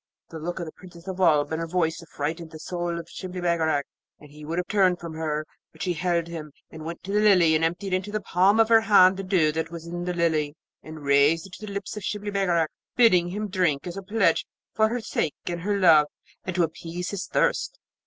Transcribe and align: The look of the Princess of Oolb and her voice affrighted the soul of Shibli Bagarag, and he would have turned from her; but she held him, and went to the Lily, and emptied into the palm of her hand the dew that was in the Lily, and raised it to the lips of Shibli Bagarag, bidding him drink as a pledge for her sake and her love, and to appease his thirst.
The 0.31 0.39
look 0.39 0.57
of 0.59 0.65
the 0.65 0.71
Princess 0.71 1.07
of 1.07 1.19
Oolb 1.19 1.51
and 1.51 1.61
her 1.61 1.67
voice 1.67 2.01
affrighted 2.01 2.49
the 2.49 2.57
soul 2.57 2.97
of 2.97 3.07
Shibli 3.07 3.39
Bagarag, 3.39 3.83
and 4.19 4.31
he 4.31 4.43
would 4.43 4.57
have 4.57 4.67
turned 4.67 4.99
from 4.99 5.13
her; 5.13 5.45
but 5.71 5.83
she 5.83 5.93
held 5.93 6.25
him, 6.25 6.53
and 6.71 6.83
went 6.83 7.03
to 7.03 7.11
the 7.11 7.19
Lily, 7.19 7.53
and 7.53 7.63
emptied 7.63 7.93
into 7.93 8.11
the 8.11 8.19
palm 8.19 8.59
of 8.59 8.67
her 8.69 8.81
hand 8.81 9.15
the 9.15 9.23
dew 9.23 9.51
that 9.51 9.69
was 9.69 9.85
in 9.85 10.05
the 10.05 10.13
Lily, 10.15 10.55
and 10.81 11.03
raised 11.03 11.45
it 11.45 11.53
to 11.59 11.67
the 11.67 11.71
lips 11.73 11.95
of 11.97 12.03
Shibli 12.03 12.31
Bagarag, 12.31 12.69
bidding 12.95 13.27
him 13.27 13.47
drink 13.47 13.85
as 13.85 13.95
a 13.95 14.01
pledge 14.01 14.47
for 14.73 14.89
her 14.89 15.01
sake 15.01 15.35
and 15.45 15.61
her 15.61 15.77
love, 15.79 16.07
and 16.45 16.55
to 16.55 16.63
appease 16.63 17.11
his 17.11 17.27
thirst. 17.27 17.77